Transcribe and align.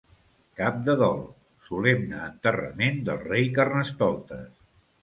Cap 0.61 0.79
de 0.87 0.95
dol, 1.01 1.21
Solemne 1.67 2.25
Enterrament 2.31 3.01
del 3.11 3.25
rei 3.31 3.49
Carnestoltes. 3.61 4.53